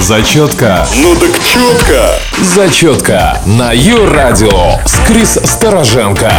Зачетка. 0.00 0.86
Ну 0.96 1.14
так 1.14 1.38
четко. 1.44 2.14
Зачетка 2.42 3.38
на 3.44 3.72
Ю-радио 3.72 4.78
с 4.86 4.96
Крис 5.06 5.38
Стороженко. 5.44 6.32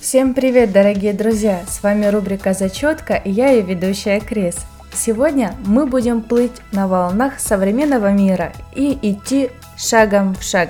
Всем 0.00 0.34
привет, 0.34 0.70
дорогие 0.72 1.14
друзья! 1.14 1.62
С 1.66 1.82
вами 1.82 2.06
рубрика 2.06 2.52
«Зачетка» 2.52 3.14
и 3.14 3.30
я 3.30 3.48
ее 3.48 3.62
ведущая 3.62 4.20
Крис. 4.20 4.56
Сегодня 4.92 5.54
мы 5.64 5.86
будем 5.86 6.20
плыть 6.20 6.52
на 6.72 6.88
волнах 6.88 7.40
современного 7.40 8.10
мира 8.12 8.52
и 8.76 8.96
идти 9.00 9.50
шагом 9.78 10.34
в 10.34 10.42
шаг. 10.42 10.68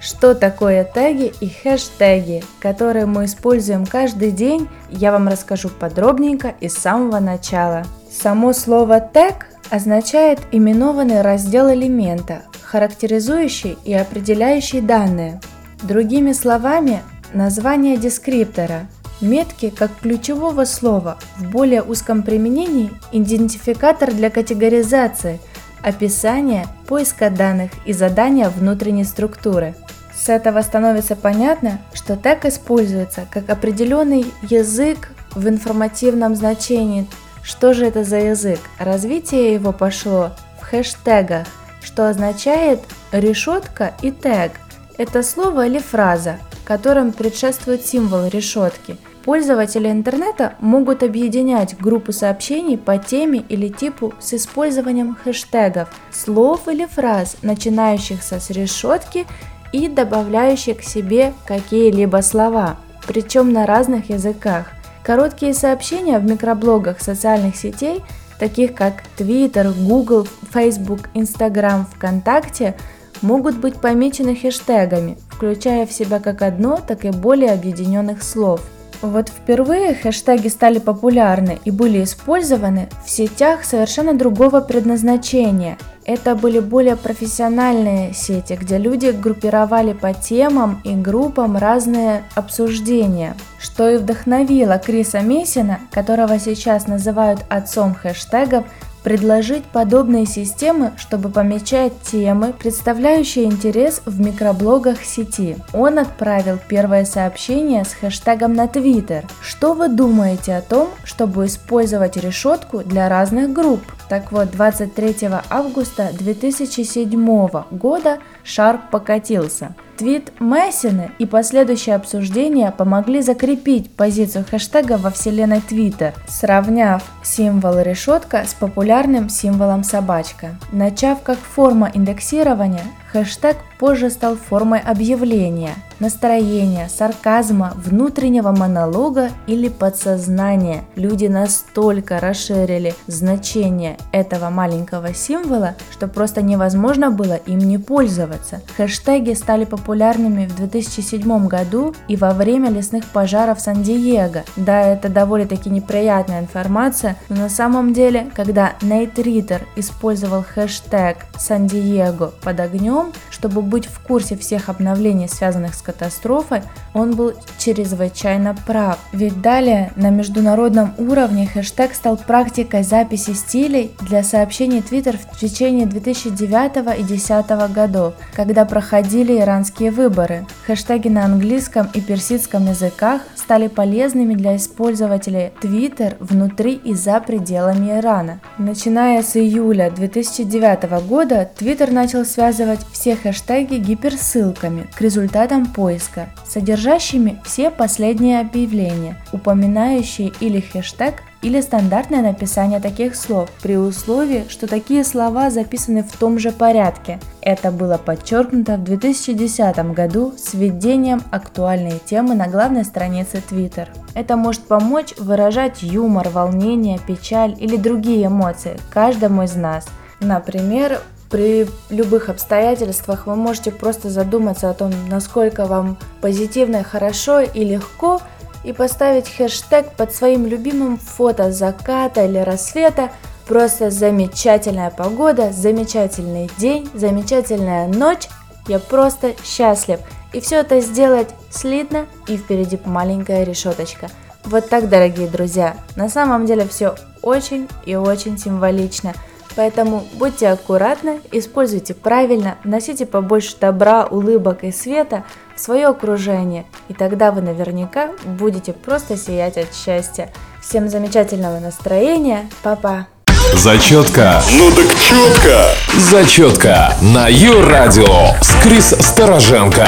Что 0.00 0.36
такое 0.36 0.84
теги 0.84 1.32
и 1.40 1.48
хэштеги, 1.48 2.44
которые 2.60 3.06
мы 3.06 3.24
используем 3.24 3.84
каждый 3.84 4.30
день, 4.30 4.68
я 4.88 5.10
вам 5.10 5.26
расскажу 5.26 5.68
подробненько 5.68 6.54
и 6.60 6.68
с 6.68 6.74
самого 6.74 7.18
начала. 7.18 7.84
Само 8.18 8.54
слово 8.54 9.00
тег 9.00 9.46
означает 9.68 10.38
именованный 10.50 11.20
раздел 11.20 11.70
элемента, 11.70 12.42
характеризующий 12.62 13.76
и 13.84 13.92
определяющий 13.92 14.80
данные. 14.80 15.40
Другими 15.82 16.32
словами, 16.32 17.02
название 17.34 17.98
дескриптора. 17.98 18.86
Метки 19.20 19.68
как 19.68 19.90
ключевого 20.00 20.64
слова 20.64 21.18
в 21.36 21.50
более 21.50 21.82
узком 21.82 22.22
применении 22.22 22.90
идентификатор 23.12 24.12
для 24.12 24.30
категоризации, 24.30 25.38
описания, 25.82 26.66
поиска 26.86 27.28
данных 27.28 27.70
и 27.84 27.92
задания 27.92 28.48
внутренней 28.48 29.04
структуры. 29.04 29.74
С 30.14 30.30
этого 30.30 30.62
становится 30.62 31.16
понятно, 31.16 31.80
что 31.92 32.16
тег 32.16 32.46
используется 32.46 33.26
как 33.30 33.50
определенный 33.50 34.24
язык 34.48 35.10
в 35.34 35.46
информативном 35.48 36.34
значении 36.34 37.06
что 37.46 37.74
же 37.74 37.86
это 37.86 38.02
за 38.02 38.16
язык? 38.16 38.58
Развитие 38.76 39.54
его 39.54 39.72
пошло 39.72 40.32
в 40.60 40.64
хэштегах, 40.64 41.46
что 41.80 42.08
означает 42.08 42.80
решетка 43.12 43.94
и 44.02 44.10
тег. 44.10 44.50
Это 44.98 45.22
слово 45.22 45.68
или 45.68 45.78
фраза, 45.78 46.38
которым 46.64 47.12
предшествует 47.12 47.86
символ 47.86 48.26
решетки. 48.26 48.96
Пользователи 49.24 49.88
интернета 49.88 50.54
могут 50.58 51.04
объединять 51.04 51.78
группу 51.78 52.12
сообщений 52.12 52.76
по 52.76 52.98
теме 52.98 53.44
или 53.48 53.68
типу 53.68 54.12
с 54.18 54.34
использованием 54.34 55.14
хэштегов, 55.14 55.88
слов 56.10 56.66
или 56.66 56.84
фраз, 56.86 57.36
начинающихся 57.42 58.40
с 58.40 58.50
решетки 58.50 59.24
и 59.72 59.86
добавляющих 59.86 60.78
к 60.78 60.82
себе 60.82 61.32
какие-либо 61.46 62.22
слова, 62.22 62.76
причем 63.06 63.52
на 63.52 63.66
разных 63.66 64.10
языках. 64.10 64.66
Короткие 65.06 65.54
сообщения 65.54 66.18
в 66.18 66.24
микроблогах 66.24 67.00
социальных 67.00 67.54
сетей, 67.54 68.02
таких 68.40 68.74
как 68.74 69.04
Twitter, 69.16 69.72
Google, 69.86 70.26
Facebook, 70.52 71.10
Instagram, 71.14 71.86
ВКонтакте, 71.94 72.74
могут 73.22 73.56
быть 73.56 73.76
помечены 73.76 74.34
хэштегами, 74.34 75.16
включая 75.30 75.86
в 75.86 75.92
себя 75.92 76.18
как 76.18 76.42
одно, 76.42 76.80
так 76.84 77.04
и 77.04 77.10
более 77.10 77.52
объединенных 77.52 78.24
слов– 78.24 78.60
вот 79.02 79.28
впервые 79.28 79.94
хэштеги 79.94 80.48
стали 80.48 80.78
популярны 80.78 81.58
и 81.64 81.70
были 81.70 82.04
использованы 82.04 82.88
в 83.04 83.10
сетях 83.10 83.64
совершенно 83.64 84.14
другого 84.14 84.60
предназначения. 84.60 85.78
Это 86.04 86.36
были 86.36 86.60
более 86.60 86.94
профессиональные 86.94 88.14
сети, 88.14 88.56
где 88.60 88.78
люди 88.78 89.08
группировали 89.08 89.92
по 89.92 90.14
темам 90.14 90.80
и 90.84 90.94
группам 90.94 91.56
разные 91.56 92.22
обсуждения, 92.36 93.34
что 93.58 93.90
и 93.90 93.96
вдохновило 93.96 94.78
Криса 94.78 95.20
Мессина, 95.20 95.80
которого 95.90 96.38
сейчас 96.38 96.86
называют 96.86 97.40
отцом 97.48 97.94
хэштегов, 97.94 98.64
предложить 99.06 99.62
подобные 99.62 100.26
системы, 100.26 100.90
чтобы 100.96 101.28
помечать 101.28 101.92
темы, 102.02 102.52
представляющие 102.52 103.44
интерес 103.44 104.02
в 104.04 104.18
микроблогах 104.18 105.04
сети. 105.04 105.56
Он 105.72 106.00
отправил 106.00 106.58
первое 106.66 107.04
сообщение 107.04 107.84
с 107.84 107.92
хэштегом 107.92 108.54
на 108.54 108.64
Twitter. 108.64 109.24
Что 109.40 109.74
вы 109.74 109.88
думаете 109.90 110.56
о 110.56 110.60
том, 110.60 110.88
чтобы 111.04 111.46
использовать 111.46 112.16
решетку 112.16 112.78
для 112.78 113.08
разных 113.08 113.52
групп? 113.52 113.80
Так 114.08 114.32
вот, 114.32 114.50
23 114.50 115.28
августа 115.50 116.10
2007 116.12 117.48
года 117.70 118.18
шар 118.42 118.80
покатился. 118.90 119.76
Твит 119.96 120.30
Мессины 120.40 121.10
и 121.18 121.24
последующее 121.24 121.96
обсуждение 121.96 122.70
помогли 122.70 123.22
закрепить 123.22 123.90
позицию 123.90 124.44
хэштега 124.48 124.98
во 124.98 125.10
вселенной 125.10 125.62
Твиттер, 125.62 126.12
сравняв 126.28 127.02
символ 127.22 127.80
решетка 127.80 128.44
с 128.46 128.52
популярным 128.52 129.30
символом 129.30 129.84
собачка. 129.84 130.56
Начав 130.70 131.22
как 131.22 131.38
форма 131.38 131.90
индексирования, 131.94 132.84
хэштег 133.12 133.56
позже 133.78 134.10
стал 134.10 134.36
формой 134.36 134.80
объявления, 134.80 135.74
настроения, 136.00 136.88
сарказма, 136.88 137.72
внутреннего 137.76 138.52
монолога 138.52 139.30
или 139.46 139.68
подсознания. 139.68 140.84
Люди 140.96 141.26
настолько 141.26 142.20
расширили 142.20 142.94
значение 143.06 143.96
этого 144.12 144.50
маленького 144.50 145.14
символа, 145.14 145.74
что 145.90 146.08
просто 146.08 146.42
невозможно 146.42 147.10
было 147.10 147.34
им 147.34 147.58
не 147.58 147.78
пользоваться. 147.78 148.60
Хэштеги 148.76 149.34
стали 149.34 149.64
популярными 149.64 150.46
в 150.46 150.56
2007 150.56 151.46
году 151.46 151.94
и 152.08 152.16
во 152.16 152.32
время 152.32 152.70
лесных 152.70 153.04
пожаров 153.06 153.60
Сан-Диего. 153.60 154.44
Да, 154.56 154.82
это 154.82 155.08
довольно-таки 155.08 155.70
неприятная 155.70 156.40
информация, 156.40 157.16
но 157.28 157.36
на 157.36 157.48
самом 157.48 157.92
деле, 157.92 158.30
когда 158.34 158.74
Нейт 158.82 159.18
Риттер 159.18 159.66
использовал 159.76 160.42
хэштег 160.42 161.18
Сан-Диего 161.38 162.32
под 162.42 162.60
огнем, 162.60 162.95
основном, 162.96 163.12
чтобы 163.46 163.62
быть 163.62 163.86
в 163.86 164.00
курсе 164.00 164.36
всех 164.36 164.68
обновлений, 164.68 165.28
связанных 165.28 165.76
с 165.76 165.82
катастрофой, 165.82 166.62
он 166.94 167.14
был 167.14 167.32
чрезвычайно 167.58 168.56
прав. 168.66 168.98
Ведь 169.12 169.40
далее 169.40 169.92
на 169.94 170.10
международном 170.10 170.94
уровне 170.98 171.46
хэштег 171.46 171.94
стал 171.94 172.16
практикой 172.16 172.82
записи 172.82 173.34
стилей 173.34 173.92
для 174.00 174.24
сообщений 174.24 174.80
Twitter 174.80 175.16
в 175.16 175.38
течение 175.38 175.86
2009 175.86 176.76
и 176.98 177.04
2010 177.04 177.72
годов, 177.72 178.14
когда 178.34 178.64
проходили 178.64 179.38
иранские 179.38 179.92
выборы. 179.92 180.44
Хэштеги 180.66 181.06
на 181.06 181.24
английском 181.24 181.88
и 181.94 182.00
персидском 182.00 182.66
языках 182.66 183.22
стали 183.36 183.68
полезными 183.68 184.34
для 184.34 184.56
использователей 184.56 185.52
Twitter 185.62 186.16
внутри 186.18 186.72
и 186.72 186.94
за 186.94 187.20
пределами 187.20 187.96
Ирана. 187.96 188.40
Начиная 188.58 189.22
с 189.22 189.36
июля 189.36 189.92
2009 189.94 191.06
года 191.06 191.48
Twitter 191.56 191.92
начал 191.92 192.24
связывать 192.24 192.80
все 192.92 193.14
хэштеги 193.36 193.76
гиперссылками 193.76 194.88
к 194.94 195.00
результатам 195.02 195.66
поиска, 195.66 196.30
содержащими 196.46 197.38
все 197.44 197.70
последние 197.70 198.40
объявления, 198.40 199.18
упоминающие 199.32 200.32
или 200.40 200.60
хэштег, 200.60 201.16
или 201.42 201.60
стандартное 201.60 202.22
написание 202.22 202.80
таких 202.80 203.14
слов, 203.14 203.50
при 203.62 203.76
условии, 203.76 204.46
что 204.48 204.66
такие 204.66 205.04
слова 205.04 205.50
записаны 205.50 206.02
в 206.02 206.16
том 206.16 206.38
же 206.38 206.50
порядке. 206.50 207.20
Это 207.42 207.70
было 207.70 207.98
подчеркнуто 207.98 208.78
в 208.78 208.84
2010 208.84 209.92
году 209.92 210.32
с 210.36 210.54
введением 210.54 211.22
актуальной 211.30 212.00
темы 212.04 212.34
на 212.34 212.48
главной 212.48 212.84
странице 212.84 213.42
Twitter. 213.48 213.88
Это 214.14 214.36
может 214.36 214.62
помочь 214.62 215.14
выражать 215.18 215.82
юмор, 215.82 216.30
волнение, 216.30 216.98
печаль 217.06 217.54
или 217.58 217.76
другие 217.76 218.26
эмоции 218.26 218.78
каждому 218.90 219.42
из 219.42 219.54
нас. 219.54 219.86
Например, 220.20 221.00
при 221.30 221.66
любых 221.90 222.28
обстоятельствах 222.28 223.26
вы 223.26 223.36
можете 223.36 223.70
просто 223.70 224.10
задуматься 224.10 224.70
о 224.70 224.74
том, 224.74 224.92
насколько 225.08 225.66
вам 225.66 225.96
позитивно, 226.20 226.84
хорошо 226.84 227.40
и 227.40 227.64
легко, 227.64 228.20
и 228.64 228.72
поставить 228.72 229.28
хэштег 229.28 229.92
под 229.92 230.12
своим 230.12 230.46
любимым 230.46 230.98
фото 230.98 231.52
заката 231.52 232.24
или 232.24 232.38
рассвета. 232.38 233.10
Просто 233.46 233.90
замечательная 233.90 234.90
погода, 234.90 235.52
замечательный 235.52 236.50
день, 236.58 236.88
замечательная 236.94 237.86
ночь. 237.86 238.28
Я 238.66 238.80
просто 238.80 239.34
счастлив. 239.44 240.00
И 240.32 240.40
все 240.40 240.56
это 240.56 240.80
сделать 240.80 241.28
слитно 241.50 242.06
и 242.26 242.36
впереди 242.36 242.78
маленькая 242.84 243.44
решеточка. 243.44 244.08
Вот 244.44 244.68
так, 244.68 244.88
дорогие 244.88 245.28
друзья. 245.28 245.76
На 245.94 246.08
самом 246.08 246.46
деле 246.46 246.66
все 246.66 246.96
очень 247.22 247.68
и 247.84 247.94
очень 247.94 248.36
символично. 248.36 249.14
Поэтому 249.56 250.06
будьте 250.12 250.48
аккуратны, 250.48 251.20
используйте 251.32 251.94
правильно, 251.94 252.56
носите 252.62 253.06
побольше 253.06 253.56
добра, 253.58 254.04
улыбок 254.04 254.62
и 254.64 254.70
света 254.70 255.24
в 255.56 255.60
свое 255.60 255.86
окружение, 255.86 256.66
и 256.88 256.94
тогда 256.94 257.32
вы 257.32 257.40
наверняка 257.40 258.10
будете 258.24 258.74
просто 258.74 259.16
сиять 259.16 259.56
от 259.56 259.74
счастья. 259.74 260.30
Всем 260.62 260.88
замечательного 260.88 261.58
настроения, 261.58 262.48
папа! 262.62 263.06
Зачетка. 263.54 264.42
Ну 264.52 264.70
так 264.72 264.94
четко. 264.98 265.70
Зачетка 265.96 266.94
на 267.00 267.28
Ю-радио 267.28 268.34
с 268.42 268.62
Крис 268.62 268.94
Стороженко. 269.00 269.86